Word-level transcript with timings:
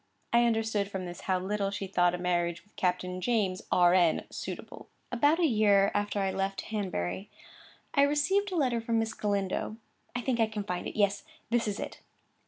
I 0.33 0.45
understood 0.45 0.89
from 0.89 1.05
this 1.05 1.21
how 1.21 1.37
little 1.39 1.69
she 1.69 1.85
thought 1.85 2.15
a 2.15 2.17
marriage 2.17 2.63
with 2.63 2.75
Captain 2.75 3.21
James, 3.21 3.61
R.N., 3.71 4.25
suitable. 4.31 4.87
About 5.11 5.37
a 5.37 5.45
year 5.45 5.91
after 5.93 6.19
I 6.19 6.31
left 6.31 6.61
Hanbury, 6.71 7.29
I 7.93 8.01
received 8.01 8.51
a 8.51 8.55
letter 8.55 8.81
from 8.81 8.97
Miss 8.97 9.13
Galindo; 9.13 9.77
I 10.15 10.21
think 10.21 10.39
I 10.39 10.47
can 10.47 10.63
find 10.63 10.87
it.—Yes, 10.87 11.23
this 11.51 11.67
is 11.67 11.79
it. 11.79 11.99